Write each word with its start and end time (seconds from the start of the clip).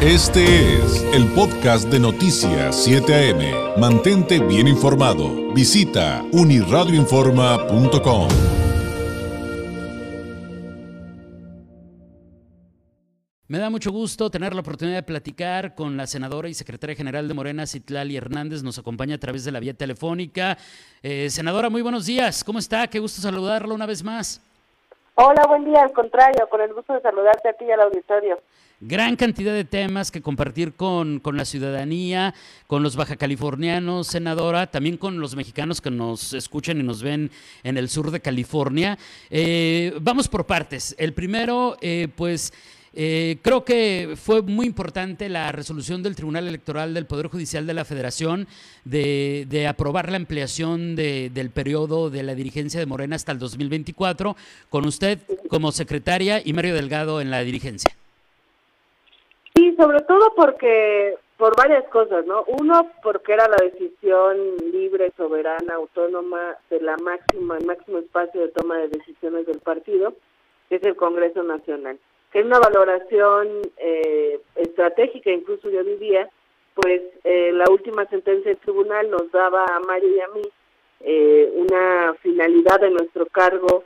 Este 0.00 0.76
es 0.76 1.02
el 1.12 1.26
podcast 1.32 1.88
de 1.88 1.98
Noticias 1.98 2.84
7 2.84 3.32
AM. 3.32 3.80
Mantente 3.80 4.38
bien 4.38 4.68
informado. 4.68 5.52
Visita 5.52 6.24
uniradioinforma.com. 6.30 8.28
Me 13.48 13.58
da 13.58 13.68
mucho 13.70 13.90
gusto 13.90 14.30
tener 14.30 14.54
la 14.54 14.60
oportunidad 14.60 14.98
de 14.98 15.02
platicar 15.02 15.74
con 15.74 15.96
la 15.96 16.06
senadora 16.06 16.48
y 16.48 16.54
secretaria 16.54 16.94
general 16.94 17.26
de 17.26 17.34
Morena, 17.34 17.66
Citlali 17.66 18.16
Hernández. 18.16 18.62
Nos 18.62 18.78
acompaña 18.78 19.16
a 19.16 19.18
través 19.18 19.44
de 19.44 19.50
la 19.50 19.58
vía 19.58 19.74
telefónica. 19.74 20.56
Eh, 21.02 21.28
senadora, 21.28 21.70
muy 21.70 21.82
buenos 21.82 22.06
días. 22.06 22.44
¿Cómo 22.44 22.60
está? 22.60 22.86
Qué 22.86 23.00
gusto 23.00 23.20
saludarla 23.20 23.74
una 23.74 23.86
vez 23.86 24.04
más. 24.04 24.42
Hola, 25.20 25.46
buen 25.48 25.64
día. 25.64 25.82
Al 25.82 25.92
contrario, 25.92 26.48
con 26.48 26.60
el 26.60 26.72
gusto 26.72 26.92
de 26.92 27.00
saludarte 27.00 27.48
a 27.48 27.52
ti 27.52 27.68
al 27.68 27.80
auditorio 27.80 28.38
gran 28.80 29.16
cantidad 29.16 29.52
de 29.52 29.64
temas 29.64 30.12
que 30.12 30.22
compartir 30.22 30.74
con, 30.74 31.20
la 31.32 31.44
ciudadanía, 31.44 32.32
con 32.68 32.82
los 32.84 32.94
baja 32.94 33.16
californianos, 33.16 34.06
senadora, 34.06 34.68
también 34.68 34.96
con 34.96 35.18
los 35.18 35.34
mexicanos 35.34 35.80
que 35.80 35.90
nos 35.90 36.32
escuchan 36.32 36.78
y 36.78 36.84
nos 36.84 37.02
ven 37.02 37.30
en 37.64 37.76
el 37.76 37.88
sur 37.88 38.12
de 38.12 38.20
California. 38.20 38.96
Eh, 39.30 39.92
vamos 40.00 40.28
por 40.28 40.46
partes. 40.46 40.94
El 40.98 41.12
primero, 41.12 41.76
eh, 41.80 42.08
pues... 42.14 42.52
Eh, 43.00 43.38
creo 43.42 43.64
que 43.64 44.14
fue 44.16 44.42
muy 44.42 44.66
importante 44.66 45.28
la 45.28 45.52
resolución 45.52 46.02
del 46.02 46.16
Tribunal 46.16 46.48
Electoral 46.48 46.94
del 46.94 47.06
Poder 47.06 47.28
Judicial 47.28 47.64
de 47.64 47.72
la 47.72 47.84
Federación 47.84 48.48
de, 48.84 49.46
de 49.48 49.68
aprobar 49.68 50.10
la 50.10 50.16
ampliación 50.16 50.96
de, 50.96 51.30
del 51.32 51.50
periodo 51.50 52.10
de 52.10 52.24
la 52.24 52.34
dirigencia 52.34 52.80
de 52.80 52.86
Morena 52.86 53.14
hasta 53.14 53.30
el 53.30 53.38
2024, 53.38 54.34
con 54.68 54.84
usted 54.84 55.20
como 55.48 55.70
secretaria 55.70 56.42
y 56.44 56.52
Mario 56.52 56.74
Delgado 56.74 57.20
en 57.20 57.30
la 57.30 57.38
dirigencia. 57.42 57.94
Sí, 59.54 59.76
sobre 59.78 60.00
todo 60.00 60.34
porque 60.34 61.14
por 61.36 61.56
varias 61.56 61.84
cosas, 61.90 62.26
¿no? 62.26 62.42
Uno, 62.48 62.90
porque 63.04 63.34
era 63.34 63.46
la 63.46 63.64
decisión 63.64 64.56
libre, 64.72 65.12
soberana, 65.16 65.74
autónoma 65.76 66.56
de 66.68 66.80
la 66.80 66.96
máxima, 66.96 67.58
el 67.58 67.64
máximo 67.64 67.98
espacio 67.98 68.40
de 68.40 68.48
toma 68.48 68.76
de 68.78 68.88
decisiones 68.88 69.46
del 69.46 69.60
partido, 69.60 70.14
que 70.68 70.76
es 70.76 70.82
el 70.82 70.96
Congreso 70.96 71.44
Nacional, 71.44 71.96
que 72.32 72.40
es 72.40 72.44
una 72.44 72.58
valoración 72.58 73.62
eh, 73.78 74.40
estratégica, 74.56 75.30
incluso 75.30 75.70
yo 75.70 75.82
diría, 75.82 76.28
pues 76.74 77.02
eh, 77.24 77.50
la 77.52 77.64
última 77.70 78.06
sentencia 78.06 78.50
del 78.50 78.60
tribunal 78.60 79.10
nos 79.10 79.30
daba 79.32 79.64
a 79.64 79.80
Mario 79.80 80.16
y 80.16 80.20
a 80.20 80.28
mí 80.28 80.42
eh, 81.00 81.52
una 81.54 82.14
finalidad 82.22 82.80
de 82.80 82.90
nuestro 82.90 83.26
cargo 83.26 83.84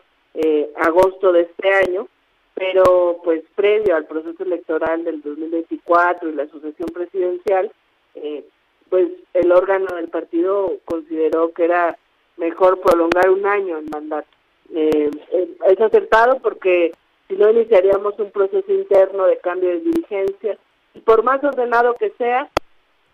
agosto 0.76 1.30
de 1.30 1.42
este 1.42 1.70
año, 1.70 2.08
pero 2.54 3.20
pues 3.24 3.42
previo 3.54 3.96
al 3.96 4.06
proceso 4.06 4.42
electoral 4.42 5.04
del 5.04 5.20
2024 5.22 6.28
y 6.28 6.34
la 6.34 6.46
sucesión 6.48 6.88
presidencial, 6.88 7.70
eh, 8.14 8.44
pues 8.88 9.08
el 9.32 9.52
órgano 9.52 9.94
del 9.96 10.08
partido 10.08 10.74
consideró 10.84 11.52
que 11.52 11.64
era 11.64 11.96
mejor 12.36 12.80
prolongar 12.80 13.30
un 13.30 13.46
año 13.46 13.78
el 13.78 13.88
mandato. 13.90 14.28
Eh, 14.74 15.10
eh, 15.32 15.48
es 15.66 15.80
acertado 15.80 16.38
porque 16.40 16.92
si 17.33 17.38
no 17.38 17.50
iniciaríamos 17.50 18.19
un 18.19 18.30
proceso 18.30 18.70
interno 18.70 19.25
de 19.25 19.38
cambio 19.38 19.70
de 19.70 19.80
dirigencia 19.80 20.58
y 20.92 21.00
por 21.00 21.22
más 21.22 21.42
ordenado 21.42 21.94
que 21.94 22.11
sea, 22.19 22.50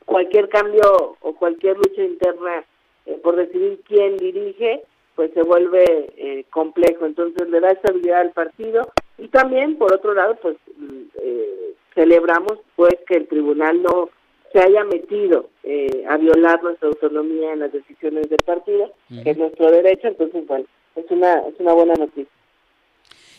cualquier 0.07 0.49
cambio 0.49 1.17
o 1.21 1.37
cualquier 1.37 1.77
lucha 1.77 2.03
interna 2.03 2.65
por 3.23 3.37
decidir 3.37 3.81
quién 3.87 4.17
dirige, 4.17 4.83
pues 5.15 5.31
se 5.35 5.43
vuelve 5.43 6.45
complejo. 6.51 7.07
Entonces 7.07 7.49
le 7.49 7.61
da 7.61 7.71
estabilidad 7.71 8.23
al 8.23 8.33
partido 8.33 8.91
y 9.19 9.29
también, 9.29 9.79
por 9.79 9.95
otro 9.95 10.15
lado, 10.15 10.35
pues 10.43 10.57
eh, 11.23 11.75
celebramos 11.95 12.59
pues 12.75 12.97
que 13.07 13.19
el 13.19 13.29
tribunal 13.29 13.81
no 13.83 14.11
se 14.53 14.59
haya 14.59 14.83
metido 14.83 15.51
eh, 15.63 16.05
a 16.09 16.17
violar 16.17 16.61
nuestra 16.63 16.89
autonomía 16.89 17.53
en 17.53 17.61
las 17.61 17.73
decisiones 17.73 18.29
del 18.29 18.43
partido, 18.45 18.91
que 19.23 19.31
es 19.31 19.37
nuestro 19.37 19.71
derecho, 19.71 20.09
entonces, 20.09 20.45
bueno, 20.47 20.65
es 20.97 21.09
una, 21.11 21.41
es 21.47 21.55
una 21.61 21.75
buena 21.75 21.95
noticia. 21.95 22.38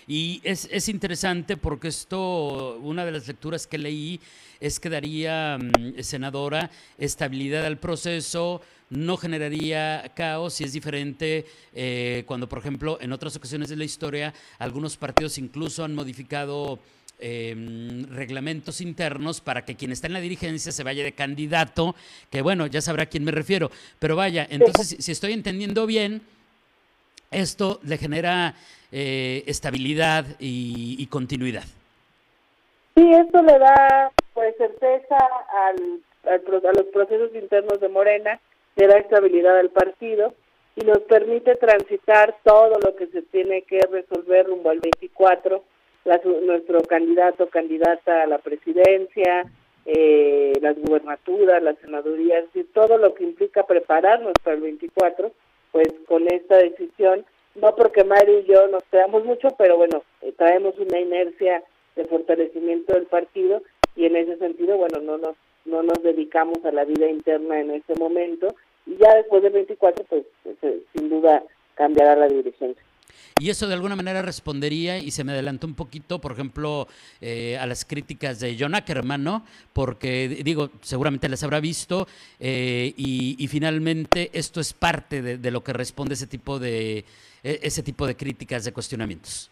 Y 0.10 0.42
es, 0.44 0.68
es, 0.72 0.90
interesante 0.90 1.56
porque 1.56 1.88
esto, 1.88 2.80
una 2.82 3.06
de 3.06 3.12
las 3.12 3.28
lecturas 3.28 3.68
que 3.68 3.78
leí 3.78 4.20
es 4.60 4.80
que 4.80 4.90
daría, 4.90 5.60
mm, 5.60 6.02
senadora, 6.02 6.72
estabilidad 6.98 7.64
al 7.64 7.78
proceso, 7.78 8.60
no 8.90 9.18
generaría 9.18 10.12
caos 10.16 10.62
y 10.62 10.64
es 10.64 10.74
diferente 10.74 11.46
eh, 11.76 12.24
cuando, 12.26 12.50
por 12.50 12.58
ejemplo, 12.58 12.98
en 13.00 13.12
otras 13.12 13.36
ocasiones 13.36 13.70
de 13.70 13.76
la 13.76 13.84
historia, 13.84 14.34
algunos 14.58 14.98
partidos 14.98 15.38
incluso 15.38 15.84
han 15.84 15.94
modificado 15.94 16.80
em, 17.20 18.06
reglamentos 18.06 18.82
internos 18.82 19.42
para 19.42 19.64
que 19.64 19.76
quien 19.76 19.92
está 19.92 20.08
en 20.08 20.14
la 20.14 20.22
dirigencia 20.22 20.72
se 20.72 20.84
vaya 20.84 21.04
de 21.04 21.12
candidato, 21.12 21.96
que 22.32 22.42
bueno, 22.42 22.66
ya 22.66 22.82
sabrá 22.82 23.04
a 23.04 23.06
quién 23.06 23.26
me 23.26 23.32
refiero. 23.32 23.70
Pero 24.00 24.16
vaya, 24.16 24.48
entonces, 24.50 24.96
si 25.06 25.12
estoy 25.12 25.34
entendiendo 25.34 25.86
bien, 25.86 26.24
esto 27.32 27.80
le 27.84 27.98
genera 27.98 28.56
eh, 28.92 29.44
estabilidad 29.48 30.26
y, 30.40 31.06
continuidad. 31.08 31.64
Sí, 32.96 33.12
esto 33.14 33.42
le 33.42 33.60
da 33.60 34.12
pues 34.34 34.56
certeza 34.58 35.18
al, 35.68 36.02
a 36.24 36.74
los 36.74 36.86
procesos 36.94 37.34
internos 37.36 37.80
de 37.80 37.90
Morena, 37.90 38.40
le 38.76 38.88
da 38.88 38.98
estabilidad 38.98 39.58
al 39.58 39.70
partido 39.70 40.34
y 40.76 40.86
nos 40.86 41.00
permite 41.00 41.56
transitar 41.56 42.36
todo 42.44 42.80
lo 42.80 42.96
que 42.96 43.08
se 43.08 43.22
tiene 43.24 43.64
que 43.64 43.80
resolver 43.92 44.48
rumbo 44.48 44.70
al 44.70 44.80
24, 44.80 45.64
nuestro 46.46 46.82
candidato, 46.84 47.48
candidata 47.50 48.24
a 48.24 48.28
la 48.28 48.38
presidencia, 48.38 49.46
eh, 49.86 50.54
las 50.62 50.78
gubernaturas, 50.78 51.62
las 51.62 51.78
senadurías, 51.80 52.46
y 52.54 52.64
todo 52.64 52.98
lo 52.98 53.14
que 53.14 53.24
implica 53.24 53.64
prepararnos 53.64 54.34
para 54.44 54.56
el 54.56 54.62
24, 54.62 55.32
pues 55.72 55.88
con 56.08 56.32
esta 56.32 56.58
decisión 56.58 57.26
no 57.56 57.76
porque 57.76 58.04
Mario 58.04 58.40
y 58.40 58.46
yo 58.46 58.68
nos 58.68 58.84
creamos 58.90 59.26
mucho, 59.26 59.50
pero 59.58 59.78
bueno, 59.78 60.04
eh, 60.22 60.34
traemos 60.38 60.78
una 60.78 61.00
inercia 61.00 61.64
de 61.96 62.06
fortalecimiento 62.06 62.94
del 62.94 63.06
partido 63.06 63.62
y 63.96 64.06
en 64.06 64.16
ese 64.16 64.38
sentido, 64.38 64.78
bueno, 64.78 65.00
no 65.00 65.18
nos 65.18 65.36
no 65.66 65.84
nos 65.84 66.02
dedicamos 66.02 66.64
a 66.66 66.72
la 66.72 66.86
vida 66.86 67.08
interna 67.10 67.60
en 67.60 67.72
este 67.72 67.94
momento 67.96 68.48
y 68.86 68.96
ya 68.96 69.14
después 69.16 69.44
del 69.44 69.54
24, 69.54 70.06
pues, 70.10 70.26
pues 70.44 70.76
sin 70.96 71.10
duda 71.10 71.44
cambiará 71.76 72.16
la 72.16 72.28
dirigencia. 72.28 72.84
Y 73.40 73.50
eso 73.50 73.68
de 73.68 73.74
alguna 73.74 73.96
manera 73.96 74.22
respondería, 74.22 74.98
y 74.98 75.12
se 75.12 75.24
me 75.24 75.32
adelantó 75.32 75.66
un 75.66 75.76
poquito, 75.76 76.20
por 76.20 76.34
ejemplo, 76.34 76.88
eh, 77.22 77.58
a 77.58 77.66
las 77.66 77.86
críticas 77.86 78.40
de 78.40 78.56
John 78.60 78.76
Ackerman, 78.76 79.24
¿no? 79.24 79.44
Porque, 79.74 80.28
digo, 80.44 80.70
seguramente 80.82 81.30
las 81.30 81.44
habrá 81.44 81.60
visto, 81.60 82.08
y, 82.40 83.36
y, 83.38 83.48
finalmente 83.48 84.30
esto 84.34 84.60
es 84.60 84.74
parte 84.74 85.22
de, 85.22 85.38
de, 85.38 85.52
lo 85.52 85.64
que 85.64 85.74
responde 85.74 86.14
ese 86.14 86.28
tipo 86.28 86.60
de, 86.60 87.06
e, 87.44 87.60
ese 87.64 87.84
tipo 87.84 88.06
de 88.06 88.16
críticas, 88.16 88.66
de 88.66 88.74
cuestionamientos? 88.74 89.50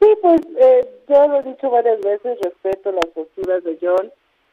Sí, 0.00 0.08
pues 0.20 0.40
eh, 0.58 0.88
yo 1.08 1.28
lo 1.28 1.40
he 1.40 1.42
dicho 1.42 1.70
varias 1.70 2.00
veces, 2.00 2.38
respeto 2.42 2.92
las 2.92 3.06
posturas 3.14 3.62
de 3.64 3.78
John, 3.80 4.10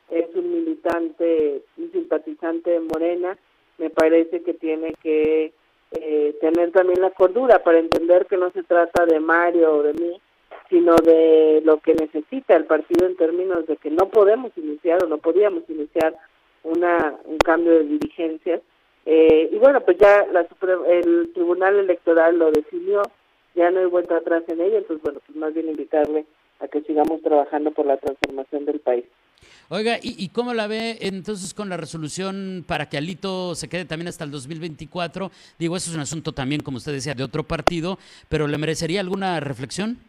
es 0.09 0.36
un 0.36 0.51
militante, 0.51 1.62
un 1.78 1.91
simpatizante 1.91 2.72
de 2.72 2.80
Morena, 2.81 3.38
me 3.78 3.90
parece 3.90 4.41
que 4.44 4.53
tiene 4.53 4.94
que 5.01 5.53
eh, 5.91 6.35
tener 6.41 6.72
también 6.72 7.01
la 7.01 7.11
cordura 7.11 7.63
para 7.63 7.79
entender 7.79 8.25
que 8.27 8.38
no 8.38 8.51
se 8.51 8.63
trata 8.63 9.05
de 9.05 9.19
Mario 9.19 9.77
o 9.77 9.83
de 9.83 9.94
mí, 9.94 10.22
sino 10.69 10.95
de 10.95 11.61
lo 11.63 11.77
que 11.77 11.95
necesita 11.95 12.55
el 12.55 12.66
partido 12.66 13.07
en 13.07 13.16
términos 13.16 13.66
de 13.66 13.77
que 13.77 13.89
no 13.89 14.09
podemos 14.09 14.51
iniciar 14.55 15.03
o 15.03 15.07
no 15.07 15.17
podíamos 15.17 15.63
iniciar 15.69 16.16
una 16.63 17.16
un 17.25 17.38
cambio 17.38 17.73
de 17.73 17.85
dirigencias 17.85 18.61
eh, 19.11 19.50
y 19.51 19.57
bueno, 19.57 19.81
pues 19.81 19.97
ya 19.97 20.25
la 20.31 20.45
el 20.88 21.31
Tribunal 21.33 21.77
Electoral 21.77 22.38
lo 22.38 22.51
definió, 22.51 23.01
ya 23.56 23.71
no 23.71 23.79
hay 23.79 23.88
vuelta 23.88 24.17
atrás 24.17 24.44
en 24.47 24.61
ello, 24.61 24.77
entonces 24.77 25.01
bueno, 25.01 25.19
pues 25.25 25.35
más 25.35 25.51
bien 25.51 25.67
invitarle 25.69 26.25
a 26.59 26.67
que 26.67 26.81
sigamos 26.81 27.21
trabajando 27.23 27.71
por 27.71 27.88
la 27.88 27.97
transformación 27.97 28.66
del 28.66 28.79
país. 28.79 29.06
Oiga, 29.71 29.98
¿y, 30.01 30.16
¿y, 30.18 30.30
cómo 30.30 30.56
la 30.56 30.66
ve 30.66 30.98
entonces 31.01 31.54
con 31.54 31.69
la 31.69 31.77
resolución 31.77 32.66
para 32.68 32.89
que 32.89 32.98
Alito 32.98 33.54
se 33.54 33.69
quede 33.69 33.86
también 33.86 34.07
hasta 34.07 34.24
el 34.24 34.31
2024? 34.31 35.30
Digo, 35.60 35.77
eso 35.77 35.92
es 35.92 35.95
un 35.95 36.01
asunto 36.01 36.31
también, 36.31 36.62
como 36.62 36.77
usted 36.77 36.92
decía, 36.92 37.13
de 37.13 37.24
otro 37.24 37.44
partido, 37.44 38.00
pero 38.30 38.48
¿le 38.48 38.57
merecería 38.57 39.00
alguna 39.00 39.39
reflexión? 39.39 40.00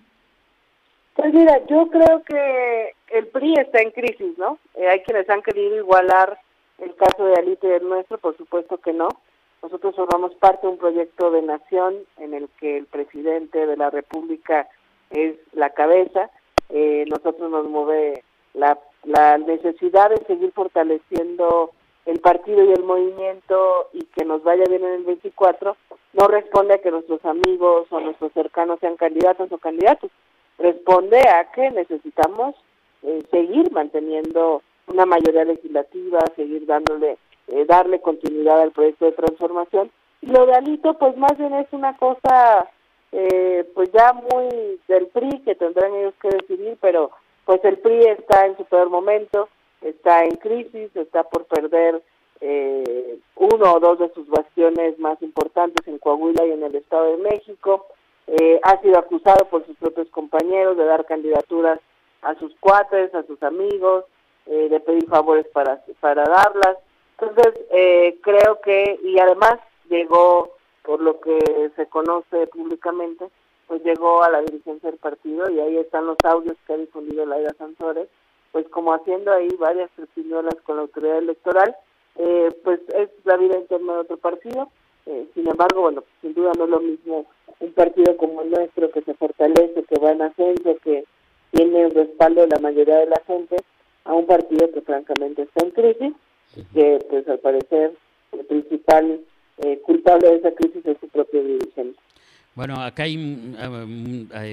Pues 1.15 1.35
mira, 1.35 1.61
yo 1.69 1.89
creo 1.91 2.23
que 2.23 2.95
el 3.11 3.27
PRI 3.27 3.55
está 3.59 3.83
en 3.83 3.91
crisis, 3.91 4.39
¿no? 4.39 4.59
Eh, 4.77 4.89
hay 4.89 5.01
quienes 5.01 5.29
han 5.29 5.43
querido 5.43 5.77
igualar 5.77 6.39
el 6.79 6.95
caso 6.97 7.27
de 7.27 7.35
Alito 7.35 7.69
y 7.69 7.73
el 7.73 7.87
nuestro, 7.87 8.17
por 8.17 8.35
supuesto 8.39 8.79
que 8.79 8.95
no. 8.95 9.09
Nosotros 9.63 9.95
formamos 9.95 10.35
parte 10.37 10.67
de 10.67 10.73
un 10.73 10.79
proyecto 10.79 11.31
de 11.31 11.43
nación 11.43 11.97
en 12.17 12.33
el 12.33 12.49
que 12.59 12.79
el 12.79 12.87
presidente 12.87 13.67
de 13.67 13.77
la 13.77 13.91
República 13.91 14.69
es 15.11 15.37
la 15.53 15.69
cabeza. 15.69 16.31
Eh, 16.71 17.05
nosotros 17.09 17.51
nos 17.51 17.69
mueve 17.69 18.25
la, 18.55 18.79
la 19.05 19.39
necesidad 19.39 20.11
de 20.11 20.25
seguir 20.27 20.53
fortaleciendo 20.53 21.73
el 22.07 22.21
partido 22.21 22.65
y 22.65 22.73
el 22.73 22.83
movimiento 22.83 23.89
y 23.93 24.05
que 24.07 24.25
nos 24.25 24.43
vaya 24.43 24.65
bien 24.69 24.85
en 24.85 24.95
el 24.95 25.05
24 25.05 25.77
no 26.13 26.27
responde 26.27 26.75
a 26.75 26.79
que 26.79 26.91
nuestros 26.91 27.25
amigos 27.25 27.87
o 27.91 28.01
nuestros 28.01 28.33
cercanos 28.33 28.81
sean 28.81 28.97
candidatos 28.97 29.51
o 29.53 29.59
candidatos. 29.59 30.11
Responde 30.59 31.21
a 31.21 31.51
que 31.53 31.71
necesitamos 31.71 32.55
eh, 33.03 33.23
seguir 33.31 33.71
manteniendo 33.71 34.63
una 34.89 35.07
mayoría 35.07 35.45
legislativa, 35.45 36.19
seguir 36.35 36.67
dándole, 36.67 37.17
eh, 37.49 37.65
darle 37.65 38.01
continuidad 38.01 38.61
al 38.61 38.73
proyecto 38.73 39.05
de 39.05 39.13
transformación. 39.13 39.91
Y 40.21 40.27
lo 40.27 40.47
de 40.47 40.55
Alito, 40.55 40.95
pues 40.95 41.17
más 41.17 41.39
bien 41.39 41.55
es 41.55 41.73
una 41.73 41.97
cosa, 41.97 42.69
eh, 43.13 43.65
pues 43.75 43.91
ya 43.93 44.13
muy 44.13 44.81
del 44.89 45.07
PRI, 45.07 45.41
que 45.45 45.55
tendrán 45.55 45.95
ellos 45.95 46.15
que 46.21 46.29
decidir, 46.29 46.77
pero 46.81 47.11
pues 47.51 47.65
el 47.65 47.79
PRI 47.79 48.07
está 48.07 48.47
en 48.47 48.57
su 48.57 48.65
peor 48.65 48.91
momento, 48.91 49.49
está 49.83 50.23
en 50.23 50.37
crisis, 50.37 50.95
está 50.95 51.25
por 51.25 51.47
perder 51.47 52.01
eh, 52.41 53.19
uno 53.35 53.75
o 53.75 53.81
dos 53.81 53.99
de 53.99 54.09
sus 54.15 54.29
bastiones 54.29 54.97
más 55.01 55.21
importantes 55.21 55.85
en 55.89 55.99
Coahuila 55.99 56.47
y 56.47 56.53
en 56.53 56.63
el 56.63 56.77
Estado 56.77 57.17
de 57.17 57.17
México. 57.17 57.89
Eh, 58.29 58.61
ha 58.63 58.81
sido 58.83 59.01
acusado 59.01 59.47
por 59.47 59.67
sus 59.67 59.77
propios 59.79 60.09
compañeros 60.11 60.77
de 60.77 60.85
dar 60.85 61.05
candidaturas 61.07 61.81
a 62.23 62.37
sus 62.37 62.55
cuates, 62.61 63.13
a 63.17 63.25
sus 63.25 63.43
amigos, 63.43 64.05
eh, 64.47 64.69
de 64.69 64.79
pedir 64.79 65.09
favores 65.09 65.49
para, 65.49 65.83
para 65.99 66.23
darlas. 66.23 66.77
Entonces, 67.19 67.53
eh, 67.73 68.17
creo 68.23 68.61
que, 68.61 69.01
y 69.03 69.19
además 69.19 69.59
llegó, 69.89 70.53
por 70.85 71.01
lo 71.03 71.21
que 71.21 71.73
se 71.75 71.87
conoce 71.87 72.47
públicamente, 72.47 73.29
pues 73.71 73.85
llegó 73.85 74.21
a 74.25 74.31
la 74.33 74.43
dirigencia 74.43 74.91
del 74.91 74.99
partido 74.99 75.49
y 75.49 75.61
ahí 75.61 75.77
están 75.77 76.05
los 76.05 76.17
audios 76.25 76.57
que 76.67 76.73
ha 76.73 76.77
difundido 76.77 77.25
Laida 77.25 77.55
Sansores, 77.57 78.09
pues 78.51 78.69
como 78.69 78.93
haciendo 78.93 79.31
ahí 79.31 79.49
varias 79.61 79.89
triquiñuelas 79.93 80.57
con 80.65 80.75
la 80.75 80.83
autoridad 80.83 81.19
electoral, 81.19 81.77
eh, 82.17 82.49
pues 82.65 82.81
es 82.93 83.11
la 83.23 83.37
vida 83.37 83.57
interna 83.57 83.93
de 83.93 83.99
otro 84.01 84.17
partido. 84.17 84.73
Eh, 85.07 85.25
sin 85.35 85.47
embargo, 85.49 85.83
bueno, 85.83 86.03
sin 86.21 86.35
duda 86.35 86.51
no 86.59 86.65
es 86.65 86.71
lo 86.71 86.81
mismo 86.81 87.27
un 87.61 87.73
partido 87.73 88.17
como 88.17 88.43
el 88.43 88.51
nuestro 88.51 88.91
que 88.91 89.03
se 89.03 89.15
fortalece, 89.15 89.85
que 89.85 90.01
va 90.01 90.11
en 90.11 90.23
ascenso, 90.23 90.77
que 90.83 91.05
tiene 91.53 91.83
el 91.83 91.93
respaldo 91.93 92.41
de 92.41 92.49
la 92.49 92.59
mayoría 92.59 92.97
de 92.97 93.07
la 93.07 93.23
gente, 93.25 93.55
a 94.03 94.15
un 94.15 94.27
partido 94.27 94.69
que 94.73 94.81
francamente 94.81 95.43
está 95.43 95.65
en 95.65 95.71
crisis, 95.71 96.13
que 96.75 96.99
pues 97.09 97.29
al 97.29 97.39
parecer 97.39 97.93
el 98.33 98.45
principal 98.47 99.21
eh, 99.59 99.79
culpable 99.83 100.29
de 100.29 100.37
esa 100.39 100.51
crisis 100.57 100.85
es 100.85 100.99
su 100.99 101.07
propio 101.07 101.41
dirigente. 101.45 102.01
Bueno, 102.61 102.83
acá 102.83 103.05
hay 103.05 103.17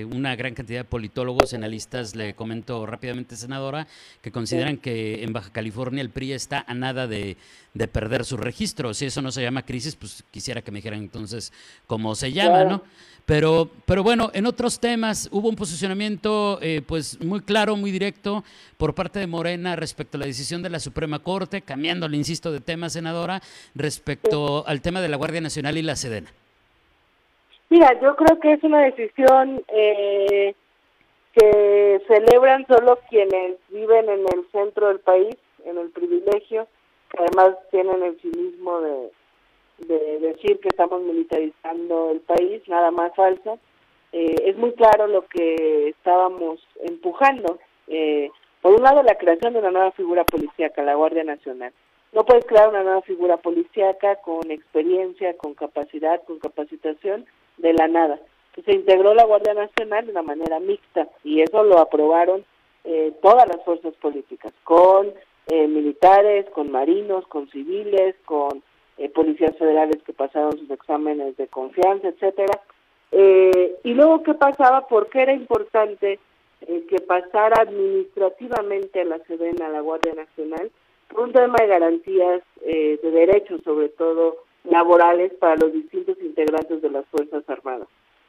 una 0.09 0.33
gran 0.37 0.53
cantidad 0.53 0.79
de 0.79 0.83
politólogos, 0.85 1.53
analistas, 1.53 2.15
le 2.15 2.35
comento 2.35 2.85
rápidamente, 2.85 3.35
senadora, 3.35 3.85
que 4.21 4.31
consideran 4.31 4.77
que 4.77 5.25
en 5.25 5.33
Baja 5.33 5.51
California 5.51 5.99
el 5.99 6.09
PRI 6.09 6.31
está 6.31 6.63
a 6.69 6.73
nada 6.73 7.05
de, 7.05 7.35
perder 7.91 8.23
su 8.23 8.37
registro. 8.37 8.93
Si 8.93 9.03
eso 9.03 9.21
no 9.21 9.29
se 9.29 9.41
llama 9.41 9.65
crisis, 9.65 9.97
pues 9.97 10.23
quisiera 10.31 10.61
que 10.61 10.71
me 10.71 10.77
dijeran 10.77 10.99
entonces 10.99 11.51
cómo 11.85 12.15
se 12.15 12.31
llama, 12.31 12.63
¿no? 12.63 12.81
Pero, 13.25 13.69
pero 13.85 14.03
bueno, 14.03 14.31
en 14.33 14.45
otros 14.45 14.79
temas 14.79 15.27
hubo 15.33 15.49
un 15.49 15.57
posicionamiento 15.57 16.59
eh, 16.61 16.81
pues 16.87 17.19
muy 17.19 17.41
claro, 17.41 17.75
muy 17.75 17.91
directo 17.91 18.45
por 18.77 18.95
parte 18.95 19.19
de 19.19 19.27
Morena 19.27 19.75
respecto 19.75 20.15
a 20.15 20.21
la 20.21 20.27
decisión 20.27 20.61
de 20.61 20.69
la 20.69 20.79
Suprema 20.79 21.19
Corte, 21.19 21.61
cambiándole, 21.61 22.15
insisto, 22.15 22.53
de 22.53 22.61
tema, 22.61 22.89
senadora, 22.89 23.43
respecto 23.75 24.65
al 24.65 24.79
tema 24.79 25.01
de 25.01 25.09
la 25.09 25.17
Guardia 25.17 25.41
Nacional 25.41 25.77
y 25.77 25.81
la 25.81 25.97
Sedena. 25.97 26.31
Mira, 27.69 27.99
yo 27.99 28.15
creo 28.15 28.39
que 28.39 28.53
es 28.53 28.63
una 28.63 28.81
decisión 28.83 29.61
eh, 29.67 30.55
que 31.33 32.01
celebran 32.07 32.65
solo 32.67 32.99
quienes 33.09 33.57
viven 33.69 34.09
en 34.09 34.21
el 34.33 34.47
centro 34.51 34.87
del 34.87 34.99
país, 34.99 35.35
en 35.65 35.77
el 35.77 35.89
privilegio, 35.89 36.67
que 37.09 37.17
además 37.19 37.57
tienen 37.71 38.03
el 38.03 38.19
cinismo 38.21 38.79
de, 38.81 39.11
de 39.79 40.19
decir 40.19 40.59
que 40.59 40.69
estamos 40.69 41.01
militarizando 41.01 42.11
el 42.11 42.21
país, 42.21 42.61
nada 42.67 42.91
más 42.91 43.13
falso. 43.15 43.59
Eh, 44.13 44.35
es 44.45 44.57
muy 44.57 44.71
claro 44.73 45.07
lo 45.07 45.27
que 45.27 45.89
estábamos 45.89 46.65
empujando. 46.81 47.59
Eh, 47.87 48.31
por 48.61 48.73
un 48.73 48.83
lado, 48.83 49.03
la 49.03 49.15
creación 49.15 49.53
de 49.53 49.59
una 49.59 49.71
nueva 49.71 49.91
figura 49.91 50.23
policíaca, 50.23 50.81
la 50.83 50.95
Guardia 50.95 51.23
Nacional. 51.23 51.73
No 52.13 52.25
puedes 52.25 52.45
crear 52.45 52.69
una 52.69 52.83
nueva 52.83 53.01
figura 53.01 53.37
policíaca 53.37 54.15
con 54.17 54.49
experiencia, 54.49 55.35
con 55.37 55.53
capacidad, 55.53 56.23
con 56.23 56.39
capacitación, 56.39 57.25
de 57.57 57.73
la 57.73 57.87
nada. 57.87 58.19
Se 58.65 58.73
integró 58.73 59.13
la 59.13 59.25
Guardia 59.25 59.53
Nacional 59.53 60.05
de 60.05 60.11
una 60.11 60.23
manera 60.23 60.59
mixta 60.59 61.07
y 61.23 61.41
eso 61.41 61.63
lo 61.63 61.77
aprobaron 61.79 62.43
eh, 62.89 63.11
todas 63.21 63.47
las 63.49 63.63
fuerzas 63.65 63.93
políticas, 63.95 64.53
con 64.63 65.13
eh, 65.47 65.67
militares, 65.67 66.49
con 66.51 66.71
marinos, 66.71 67.27
con 67.27 67.49
civiles, 67.49 68.15
con 68.23 68.63
eh, 68.97 69.09
policías 69.09 69.57
federales 69.57 70.01
que 70.03 70.13
pasaron 70.13 70.57
sus 70.57 70.71
exámenes 70.71 71.35
de 71.37 71.47
confianza, 71.47 72.07
etcétera. 72.07 72.61
y 73.11 73.93
luego, 73.93 74.23
¿qué 74.23 74.33
pasaba? 74.33 74.87
¿Por 74.87 75.09
qué 75.09 75.21
era 75.21 75.33
importante 75.33 76.17
que 76.59 76.99
pasara 77.05 77.61
administrativamente 77.61 79.01
a 79.01 79.05
la 79.05 79.19
Sedena, 79.25 79.67
a 79.67 79.69
la 79.69 79.81
Guardia 79.81 80.13
Nacional? 80.13 80.71
Por 81.09 81.21
un 81.21 81.33
tema 81.33 81.55
de 81.59 81.67
garantías 81.67 82.41
de 82.61 83.11
derechos, 83.11 83.61
sobre 83.63 83.89
todo 83.89 84.46
laborales 84.69 85.33
para 85.35 85.55
los 85.55 85.73
distintos 85.73 86.17
integrantes 86.21 86.81
de 86.81 86.89
las 86.89 87.05
Fuerzas 87.07 87.43
Armadas. 87.49 87.87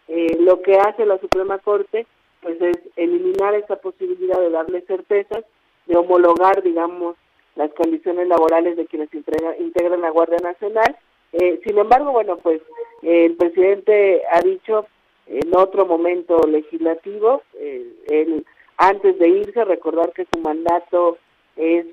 Eh, 0.09 0.39
lo 0.41 0.63
que 0.63 0.77
hace 0.77 1.05
la 1.05 1.19
Suprema 1.19 1.59
Corte 1.59 2.07
pues 2.41 2.61
es 2.61 2.79
eliminar 2.97 3.55
esa 3.55 3.77
posibilidad 3.77 4.39
de 4.39 4.51
darle 4.51 4.81
certezas, 4.83 5.45
de 5.87 5.97
homologar, 5.97 6.63
digamos, 6.63 7.17
las 7.57 7.73
condiciones 7.75 8.29
laborales 8.29 8.77
de 8.77 8.87
quienes 8.87 9.11
integran 9.13 10.01
la 10.01 10.11
Guardia 10.11 10.39
Nacional. 10.43 10.97
Eh, 11.33 11.61
sin 11.67 11.77
embargo, 11.77 12.13
bueno, 12.13 12.37
pues 12.37 12.63
el 13.03 13.35
presidente 13.35 14.23
ha 14.33 14.41
dicho 14.41 14.87
en 15.27 15.55
otro 15.57 15.85
momento 15.85 16.39
legislativo, 16.47 17.43
eh, 17.57 18.43
antes 18.77 19.19
de 19.19 19.29
irse, 19.29 19.65
recordar 19.65 20.13
que 20.13 20.27
su 20.33 20.41
mandato 20.41 21.19
es 21.57 21.87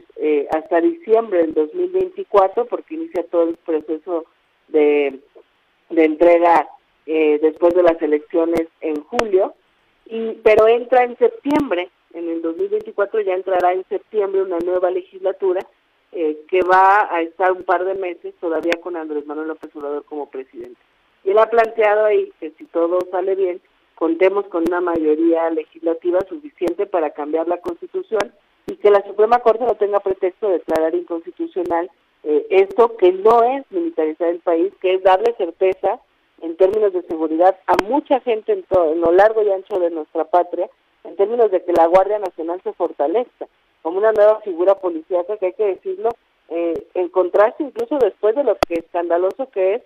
hasta 0.52 0.80
diciembre 0.80 1.40
del 1.40 1.54
2024, 1.56 2.66
porque 2.66 2.94
inicia 2.94 3.24
todo 3.24 3.50
el 3.50 3.58
proceso 3.58 4.26
de, 4.68 5.20
entrega 5.90 6.68
eh, 7.06 7.40
después 7.42 7.74
de 7.74 7.84
las 7.84 8.02
elecciones 8.02 8.68
en 8.82 9.04
julio, 9.04 9.54
y 10.06 10.34
pero 10.44 10.68
entra 10.68 11.04
en 11.04 11.18
septiembre, 11.18 11.90
en 12.14 12.30
el 12.30 12.42
2024 12.42 13.22
ya 13.22 13.34
entrará 13.34 13.74
en 13.74 13.84
septiembre 13.90 14.44
una 14.44 14.60
nueva 14.60 14.92
legislatura 14.92 15.62
eh, 16.12 16.46
que 16.48 16.62
va 16.62 17.14
a 17.14 17.22
estar 17.22 17.52
un 17.52 17.64
par 17.64 17.84
de 17.84 17.96
meses 17.96 18.34
todavía 18.40 18.80
con 18.82 18.96
Andrés 18.96 19.26
Manuel 19.26 19.50
López 19.50 19.76
Obrador 19.76 20.06
como 20.06 20.30
presidente. 20.30 20.80
Y 21.24 21.32
él 21.32 21.38
ha 21.40 21.50
planteado 21.50 22.06
ahí 22.06 22.32
que 22.40 22.52
si 22.52 22.66
todo 22.66 23.00
sale 23.12 23.36
bien, 23.36 23.60
contemos 23.96 24.46
con 24.48 24.64
una 24.68 24.82
mayoría 24.82 25.50
legislativa 25.50 26.20
suficiente 26.30 26.86
para 26.86 27.10
cambiar 27.10 27.48
la 27.48 27.58
constitución 27.58 28.32
y 28.68 28.76
que 28.78 28.92
la 28.92 29.04
Suprema 29.06 29.40
Corte 29.40 29.66
no 29.66 29.76
tenga 29.76 30.00
pretexto 30.00 30.48
de 30.48 30.60
declarar 30.60 30.96
inconstitucional 30.96 31.90
eh, 32.28 32.48
esto 32.50 32.98
que 32.98 33.12
no 33.12 33.44
es 33.44 33.64
militarizar 33.70 34.30
el 34.30 34.40
país, 34.40 34.74
que 34.82 34.96
es 34.96 35.04
darle 35.04 35.36
certeza 35.38 36.00
en 36.42 36.58
términos 36.58 36.92
de 36.92 37.04
seguridad 37.04 37.56
a 37.68 37.76
mucha 37.84 38.20
gente 38.22 38.52
en, 38.52 38.64
todo, 38.64 38.94
en 38.94 39.02
lo 39.02 39.12
largo 39.12 39.44
y 39.44 39.52
ancho 39.52 39.80
de 39.80 39.92
nuestra 39.92 40.26
patria, 40.26 40.68
en 41.04 41.16
términos 41.18 41.52
de 41.52 41.64
que 41.64 41.72
la 41.74 41.86
Guardia 41.86 42.18
Nacional 42.18 42.60
se 42.64 42.74
fortalezca 42.74 43.46
como 43.84 44.00
una 44.00 44.12
nueva 44.12 44.42
figura 44.42 44.74
policíaca, 44.74 45.38
que 45.38 45.46
hay 45.46 45.54
que 45.54 45.68
decirlo, 45.68 46.10
eh, 46.50 46.88
en 46.96 47.10
contraste 47.10 47.62
incluso 47.62 48.00
después 48.00 48.36
de 48.36 48.44
lo 48.44 48.58
que 48.68 48.80
escandaloso 48.80 49.48
que 49.52 49.76
es 49.76 49.82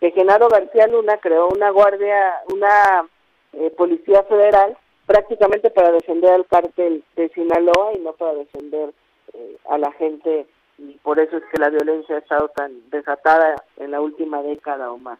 que 0.00 0.10
Genaro 0.10 0.48
García 0.48 0.88
Luna 0.88 1.18
creó 1.18 1.48
una 1.48 1.70
guardia, 1.70 2.42
una 2.52 3.08
eh, 3.52 3.70
policía 3.70 4.24
federal 4.24 4.76
prácticamente 5.06 5.70
para 5.70 5.92
defender 5.92 6.32
al 6.32 6.46
cártel 6.46 7.04
de 7.14 7.28
Sinaloa 7.28 7.92
y 7.94 8.00
no 8.00 8.14
para 8.14 8.34
defender 8.34 8.92
a 9.68 9.78
la 9.78 9.90
gente 9.92 10.46
por 11.04 11.20
eso 11.20 11.36
es 11.36 11.44
que 11.52 11.60
la 11.60 11.68
violencia 11.68 12.16
ha 12.16 12.18
estado 12.18 12.48
tan 12.56 12.72
desatada 12.90 13.54
en 13.76 13.90
la 13.90 14.00
última 14.00 14.42
década 14.42 14.90
o 14.90 14.96
más. 14.98 15.18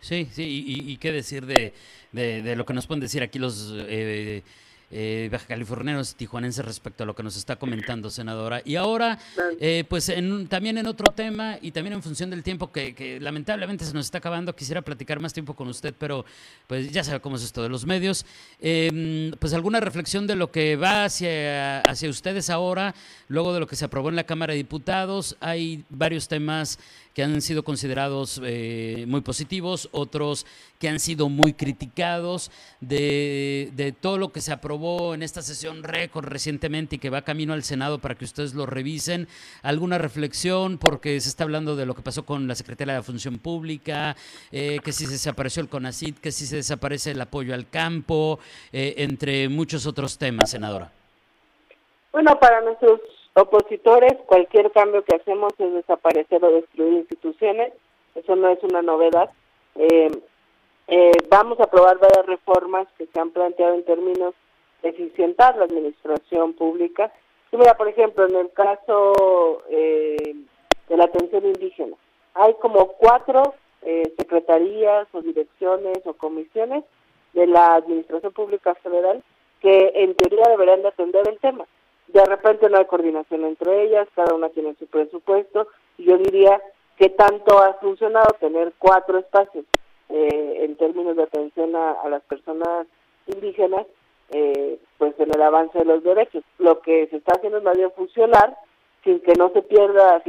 Sí, 0.00 0.26
sí, 0.26 0.64
y, 0.66 0.96
qué 0.98 1.12
decir 1.12 1.46
de, 1.46 1.72
de, 2.12 2.54
lo 2.54 2.66
que 2.66 2.74
nos 2.74 2.86
pueden 2.86 3.00
decir 3.00 3.22
aquí 3.22 3.38
los 3.38 3.74
eh, 3.88 4.42
eh, 4.96 5.28
baja 5.32 5.46
californianos 5.48 6.14
tijuanenses 6.14 6.64
respecto 6.64 7.02
a 7.02 7.06
lo 7.06 7.16
que 7.16 7.24
nos 7.24 7.36
está 7.36 7.56
comentando, 7.56 8.10
senadora. 8.10 8.62
Y 8.64 8.76
ahora, 8.76 9.18
eh, 9.58 9.82
pues 9.88 10.08
en, 10.08 10.46
también 10.46 10.78
en 10.78 10.86
otro 10.86 11.12
tema 11.12 11.58
y 11.60 11.72
también 11.72 11.94
en 11.94 12.02
función 12.02 12.30
del 12.30 12.44
tiempo 12.44 12.70
que, 12.70 13.18
lamentablemente 13.20 13.84
se 13.84 13.92
nos 13.92 14.06
está 14.06 14.18
acabando, 14.18 14.54
quisiera 14.54 14.82
platicar 14.82 15.18
más 15.18 15.32
tiempo 15.32 15.54
con 15.54 15.66
usted, 15.66 15.92
pero 15.98 16.24
pues 16.68 16.92
ya 16.92 17.02
sabe 17.02 17.18
cómo 17.18 17.34
es 17.34 17.42
esto 17.42 17.60
de 17.60 17.68
los 17.68 17.84
medios. 17.86 18.24
Em, 18.60 19.32
pues 19.40 19.52
alguna 19.52 19.80
reflexión 19.80 20.28
de 20.28 20.36
lo 20.36 20.52
que 20.52 20.76
va 20.76 21.06
hacia, 21.06 21.80
hacia 21.80 22.08
ustedes 22.08 22.48
ahora, 22.48 22.94
luego 23.26 23.52
de 23.52 23.58
lo 23.58 23.66
que 23.66 23.74
se 23.74 23.86
aprobó 23.86 24.10
en 24.10 24.16
la 24.16 24.24
Cámara 24.24 24.52
de 24.52 24.58
Diputados. 24.58 25.36
Hay 25.40 25.82
varios 25.90 26.28
temas 26.28 26.78
que 27.14 27.22
han 27.22 27.40
sido 27.40 27.62
considerados 27.62 28.40
eh, 28.44 29.04
muy 29.06 29.20
positivos, 29.20 29.88
otros 29.92 30.46
que 30.80 30.88
han 30.88 30.98
sido 30.98 31.28
muy 31.28 31.54
criticados, 31.54 32.50
de, 32.80 33.70
de, 33.74 33.92
todo 33.92 34.18
lo 34.18 34.32
que 34.32 34.40
se 34.40 34.52
aprobó 34.52 35.14
en 35.14 35.22
esta 35.22 35.40
sesión 35.40 35.84
récord 35.84 36.26
recientemente 36.26 36.96
y 36.96 36.98
que 36.98 37.10
va 37.10 37.22
camino 37.22 37.52
al 37.52 37.62
Senado 37.62 38.00
para 38.00 38.16
que 38.16 38.24
ustedes 38.24 38.54
lo 38.54 38.66
revisen. 38.66 39.28
¿Alguna 39.62 39.96
reflexión? 39.96 40.76
Porque 40.76 41.20
se 41.20 41.28
está 41.28 41.44
hablando 41.44 41.76
de 41.76 41.86
lo 41.86 41.94
que 41.94 42.02
pasó 42.02 42.26
con 42.26 42.48
la 42.48 42.56
Secretaría 42.56 42.94
de 42.94 42.98
la 42.98 43.04
Función 43.04 43.38
Pública, 43.38 44.16
eh, 44.50 44.80
que 44.84 44.92
si 44.92 45.06
se 45.06 45.12
desapareció 45.12 45.62
el 45.62 45.68
CONACID, 45.68 46.16
que 46.16 46.32
si 46.32 46.46
se 46.46 46.56
desaparece 46.56 47.12
el 47.12 47.20
apoyo 47.20 47.54
al 47.54 47.70
campo, 47.70 48.40
eh, 48.72 48.94
entre 48.98 49.48
muchos 49.48 49.86
otros 49.86 50.18
temas, 50.18 50.50
senadora. 50.50 50.90
Bueno, 52.12 52.38
para 52.38 52.60
nuestros 52.60 53.00
opositores, 53.34 54.14
cualquier 54.26 54.70
cambio 54.72 55.04
que 55.04 55.16
hacemos 55.16 55.52
es 55.58 55.72
desaparecer 55.72 56.44
o 56.44 56.52
destruir 56.52 56.94
instituciones. 56.94 57.72
Eso 58.14 58.36
no 58.36 58.48
es 58.48 58.62
una 58.62 58.82
novedad. 58.82 59.30
Eh, 59.74 60.10
eh, 60.86 61.12
vamos 61.28 61.58
a 61.58 61.64
aprobar 61.64 61.98
varias 61.98 62.26
reformas 62.26 62.86
que 62.96 63.06
se 63.06 63.20
han 63.20 63.30
planteado 63.30 63.74
en 63.74 63.84
términos 63.84 64.34
de 64.82 64.90
eficientar 64.90 65.56
la 65.56 65.64
administración 65.64 66.52
pública. 66.52 67.12
Y 67.50 67.56
mira, 67.56 67.76
por 67.76 67.88
ejemplo, 67.88 68.26
en 68.26 68.36
el 68.36 68.52
caso 68.52 69.62
eh, 69.68 70.34
de 70.88 70.96
la 70.96 71.04
atención 71.04 71.44
indígena, 71.46 71.96
hay 72.34 72.54
como 72.54 72.88
cuatro 72.88 73.54
secretarías 74.16 75.06
o 75.12 75.20
direcciones 75.20 75.98
o 76.06 76.14
comisiones 76.14 76.84
de 77.34 77.46
la 77.46 77.74
Administración 77.74 78.32
Pública 78.32 78.74
Federal 78.76 79.22
que 79.60 79.92
en 79.94 80.14
teoría 80.14 80.48
deberían 80.48 80.80
de 80.80 80.88
atender 80.88 81.28
el 81.28 81.38
tema. 81.38 81.66
De 82.08 82.24
repente 82.24 82.68
no 82.68 82.78
hay 82.78 82.84
coordinación 82.84 83.44
entre 83.44 83.84
ellas, 83.84 84.08
cada 84.14 84.34
una 84.34 84.48
tiene 84.50 84.74
su 84.78 84.86
presupuesto, 84.86 85.68
y 85.98 86.04
yo 86.04 86.18
diría 86.18 86.60
que 86.96 87.10
tanto 87.10 87.58
ha 87.58 87.74
funcionado 87.74 88.34
tener 88.38 88.72
cuatro 88.78 89.18
espacios 89.18 89.64
eh, 90.08 90.58
en 90.64 90.76
términos 90.76 91.16
de 91.16 91.24
atención 91.24 91.74
a, 91.74 92.08
las 92.08 92.22
personas 92.24 92.86
indígenas, 93.26 93.86
eh, 94.30 94.78
pues 94.98 95.14
en 95.18 95.30
el 95.34 95.42
avance 95.42 95.78
de 95.78 95.84
los 95.84 96.02
derechos. 96.02 96.44
Lo 96.58 96.80
que 96.80 97.06
se 97.08 97.16
está 97.16 97.32
haciendo 97.36 97.58
es 97.58 97.64
más 97.64 97.76
bien 97.76 97.90
funcionar 97.92 98.56
sin 99.02 99.20
que 99.20 99.32
no 99.34 99.50
se 99.50 99.62
pierda, 99.62 100.22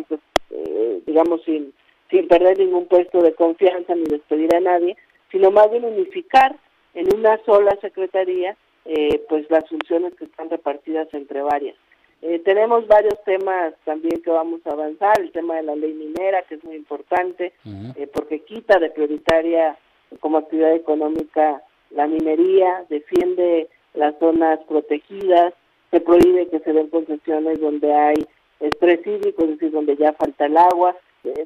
eh, 0.50 1.02
digamos, 1.06 1.44
sin, 1.44 1.74
sin 2.10 2.28
perder 2.28 2.58
ningún 2.58 2.88
puesto 2.88 3.22
de 3.22 3.34
confianza 3.34 3.96
ni 3.96 4.04
despedir 4.04 4.56
a 4.56 4.60
nadie, 4.60 4.98
sino 5.32 5.52
más 5.52 5.70
bien 5.70 5.86
unificar 5.86 6.56
en 6.94 7.14
una 7.14 7.38
sola 7.46 7.78
secretaría 7.82 8.56
eh, 8.86 9.26
pues 9.28 9.50
las 9.50 9.68
funciones 9.68 10.14
que 10.14 10.26
están 10.26 10.48
repartidas 10.48 11.12
entre 11.14 11.42
varias. 11.42 11.76
Eh, 12.22 12.40
tenemos 12.46 12.88
varios 12.88 13.16
temas 13.24 13.74
también 13.84 14.22
que 14.22 14.30
vamos 14.30 14.62
a 14.66 14.74
avanzar, 14.74 15.20
el 15.20 15.32
tema 15.32 15.56
de 15.56 15.64
la 15.64 15.76
ley 15.76 15.94
minera, 15.94 16.44
que 16.44 16.56
es 16.56 16.64
muy 16.64 16.76
importante, 16.76 17.54
eh, 17.96 18.08
porque 18.14 18.42
quita 18.42 18.78
de 18.78 18.92
prioritaria 18.92 19.76
como 20.20 20.38
actividad 20.38 20.76
económica 20.76 21.64
la 21.90 22.06
minería, 22.06 22.86
defiende 22.90 23.70
las 23.96 24.18
zonas 24.20 24.60
protegidas, 24.68 25.54
se 25.90 26.00
prohíbe 26.00 26.48
que 26.50 26.60
se 26.60 26.74
den 26.74 26.90
concesiones 26.90 27.60
donde 27.60 27.92
hay 27.92 28.26
estrés 28.60 29.06
hídrico, 29.06 29.44
es 29.44 29.50
decir, 29.50 29.72
donde 29.72 29.96
ya 29.98 30.14
falta 30.14 30.46
el 30.46 30.58
agua. 30.58 30.96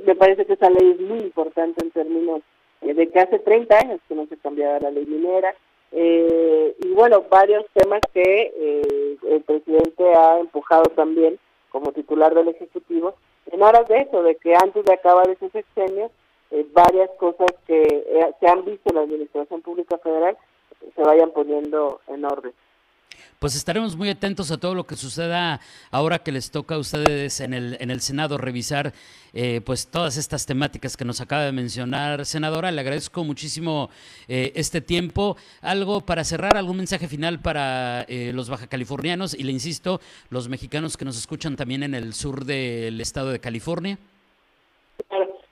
me 0.06 0.16
parece 0.16 0.46
que 0.46 0.54
esa 0.54 0.70
ley 0.70 0.92
es 0.92 1.00
muy 1.00 1.20
importante 1.20 1.86
en 1.86 1.92
términos 1.92 2.42
de 2.82 3.08
que 3.08 3.20
hace 3.20 3.40
30 3.40 3.78
años 3.78 4.00
que 4.08 4.16
no 4.16 4.26
se 4.28 4.36
cambiaba 4.38 4.80
la 4.80 4.92
ley 4.92 5.06
minera. 5.06 5.56
Eh, 5.92 6.76
y 6.80 6.94
bueno, 6.94 7.26
varios 7.30 7.66
temas 7.74 8.02
que 8.14 8.54
eh, 8.56 9.18
el 9.28 9.42
presidente 9.42 10.04
ha 10.16 10.40
empujado 10.40 10.84
también 10.96 11.40
como 11.70 11.92
titular 11.92 12.34
del 12.34 12.50
Ejecutivo, 12.50 13.16
en 13.52 13.64
aras 13.64 13.88
de 13.88 14.02
eso, 14.02 14.22
de 14.24 14.36
que 14.36 14.56
antes 14.56 14.86
de 14.86 14.94
acabar 14.94 15.30
ese 15.30 15.50
sexenio, 15.50 16.12
eh, 16.52 16.66
varias 16.72 17.10
cosas 17.12 17.50
que 17.68 18.04
se 18.40 18.48
han 18.48 18.66
visto 18.66 18.90
en 18.90 18.96
la 18.96 19.02
Administración 19.02 19.62
Pública 19.62 19.98
Federal 20.00 20.38
se 20.96 21.02
vayan 21.02 21.32
poniendo 21.32 22.00
en 22.08 22.26
orden 22.26 22.54
pues 23.40 23.56
estaremos 23.56 23.96
muy 23.96 24.10
atentos 24.10 24.52
a 24.52 24.58
todo 24.58 24.76
lo 24.76 24.86
que 24.86 24.98
suceda 24.98 25.62
ahora 25.92 26.20
que 26.20 26.34
les 26.34 26.52
toca 26.52 26.76
a 26.76 26.78
ustedes 26.78 27.40
en 27.40 27.54
el, 27.54 27.78
en 27.80 27.90
el 27.90 28.02
Senado 28.02 28.38
revisar 28.38 28.92
eh, 29.34 29.62
pues 29.66 29.90
todas 29.90 30.18
estas 30.18 30.46
temáticas 30.46 30.98
que 30.98 31.06
nos 31.06 31.22
acaba 31.22 31.44
de 31.44 31.54
mencionar, 31.54 32.26
senadora. 32.26 32.70
Le 32.70 32.82
agradezco 32.82 33.24
muchísimo 33.24 33.90
eh, 34.28 34.52
este 34.56 34.82
tiempo. 34.82 35.38
Algo 35.62 36.02
para 36.02 36.26
cerrar, 36.26 36.58
algún 36.58 36.78
mensaje 36.78 37.08
final 37.08 37.40
para 37.40 38.02
eh, 38.10 38.34
los 38.34 38.50
baja 38.50 38.68
californianos 38.68 39.34
y 39.34 39.44
le 39.44 39.54
insisto, 39.54 40.02
los 40.30 40.50
mexicanos 40.50 40.98
que 40.98 41.06
nos 41.06 41.18
escuchan 41.18 41.56
también 41.56 41.84
en 41.84 41.94
el 41.94 42.14
sur 42.14 42.44
del 42.44 43.00
estado 43.00 43.30
de 43.30 43.40
California. 43.40 43.98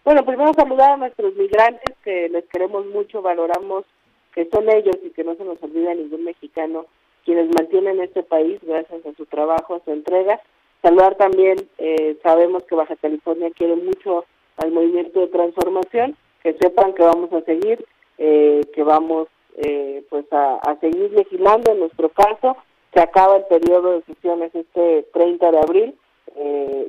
Bueno, 0.04 0.26
primero 0.26 0.54
saludar 0.54 0.92
a 0.92 0.98
nuestros 0.98 1.36
migrantes 1.36 1.96
que 2.04 2.28
les 2.28 2.46
queremos 2.46 2.86
mucho, 2.88 3.22
valoramos 3.22 3.86
que 4.34 4.48
son 4.52 4.70
ellos 4.70 4.98
y 5.06 5.10
que 5.12 5.24
no 5.24 5.36
se 5.36 5.46
nos 5.46 5.62
olvida 5.64 5.94
ningún 5.94 6.26
mexicano 6.26 6.86
quienes 7.28 7.50
mantienen 7.50 8.00
este 8.00 8.24
país 8.24 8.58
gracias 8.64 9.06
a 9.06 9.14
su 9.18 9.26
trabajo, 9.26 9.76
a 9.76 9.84
su 9.84 9.92
entrega. 9.92 10.40
Saludar 10.82 11.16
también, 11.16 11.58
eh, 11.78 12.18
sabemos 12.24 12.64
que 12.64 12.76
Baja 12.76 12.96
California 12.96 13.52
quiere 13.54 13.76
mucho 13.76 14.24
al 14.56 14.72
movimiento 14.72 15.20
de 15.20 15.28
transformación, 15.28 16.16
que 16.42 16.54
sepan 16.54 16.94
que 16.94 17.04
vamos 17.04 17.34
a 17.34 17.42
seguir, 17.42 17.86
eh, 18.18 18.62
que 18.74 18.82
vamos 18.82 19.28
eh, 19.58 20.06
pues 20.10 20.26
a, 20.32 20.78
seguir 20.80 21.12
legislando 21.12 21.74
en 21.74 21.82
nuestro 21.82 22.08
caso. 22.08 22.56
Se 22.94 23.02
acaba 23.02 23.36
el 23.36 23.44
periodo 23.44 24.00
de 24.00 24.04
sesiones 24.04 24.56
este 24.56 25.06
30 25.14 25.52
de 25.52 25.60
abril 25.60 25.96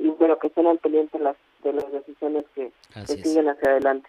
y 0.01 0.07
bueno, 0.07 0.39
que 0.39 0.47
estén 0.47 0.67
al 0.67 0.77
pendiente 0.77 1.19
las, 1.19 1.35
de 1.63 1.73
las 1.73 1.91
decisiones 1.91 2.45
que, 2.55 2.71
siguen 3.07 3.49
hacia 3.49 3.71
adelante. 3.71 4.07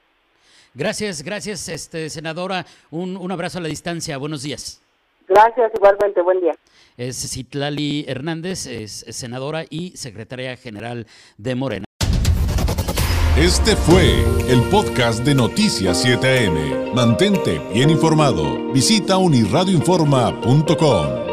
Gracias, 0.74 1.24
gracias, 1.24 1.68
este 1.68 2.08
senadora. 2.08 2.66
Un, 2.92 3.16
un 3.16 3.32
abrazo 3.32 3.58
a 3.58 3.62
la 3.62 3.68
distancia. 3.68 4.16
Buenos 4.18 4.42
días. 4.44 4.80
Gracias, 5.30 5.70
igualmente, 5.76 6.20
buen 6.22 6.40
día. 6.40 6.56
Es 6.96 7.16
Citlali 7.32 8.04
Hernández, 8.08 8.66
es 8.66 9.04
senadora 9.10 9.64
y 9.70 9.96
secretaria 9.96 10.56
general 10.56 11.06
de 11.38 11.54
Morena. 11.54 11.84
Este 13.38 13.76
fue 13.76 14.24
el 14.50 14.60
podcast 14.70 15.24
de 15.24 15.36
Noticias 15.36 16.04
7am. 16.04 16.92
Mantente 16.92 17.60
bien 17.72 17.90
informado. 17.90 18.72
Visita 18.72 19.18
unirradioinforma.com. 19.18 21.29